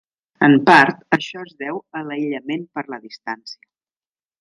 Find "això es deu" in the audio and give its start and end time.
1.17-1.79